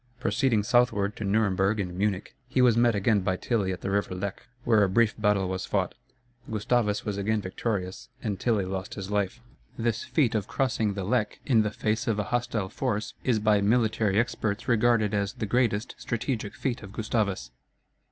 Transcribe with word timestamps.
Proceeding 0.19 0.63
southward 0.63 1.15
to 1.17 1.23
Nuremberg 1.23 1.79
and 1.79 1.95
Munich, 1.95 2.33
he 2.47 2.59
was 2.59 2.75
met 2.75 2.95
again 2.95 3.19
by 3.19 3.35
Tilly 3.37 3.71
at 3.71 3.81
the 3.81 3.91
river 3.91 4.15
Lech, 4.15 4.47
where 4.63 4.83
a 4.83 4.89
brief 4.89 5.13
battle 5.15 5.47
was 5.47 5.67
fought; 5.67 5.93
Gustavus 6.49 7.05
was 7.05 7.19
again 7.19 7.39
victorious 7.39 8.09
and 8.19 8.39
Tilly 8.39 8.65
lost 8.65 8.95
his 8.95 9.11
life. 9.11 9.41
This 9.77 10.03
feat 10.03 10.33
of 10.33 10.47
crossing 10.47 10.95
the 10.95 11.03
Lech 11.03 11.39
in 11.45 11.61
the 11.61 11.69
face 11.69 12.07
of 12.07 12.17
a 12.17 12.23
hostile 12.33 12.69
force 12.69 13.13
is 13.23 13.37
by 13.37 13.61
military 13.61 14.19
experts 14.19 14.67
regarded 14.67 15.13
as 15.13 15.33
the 15.33 15.45
greatest 15.45 15.93
strategic 15.99 16.55
feat 16.55 16.81
of 16.81 16.91
Gustavus. 16.93 17.51